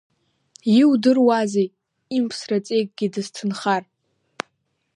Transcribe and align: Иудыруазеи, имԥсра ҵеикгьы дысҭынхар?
Иудыруазеи, 0.79 1.67
имԥсра 2.17 2.57
ҵеикгьы 2.65 3.07
дысҭынхар? 3.13 3.83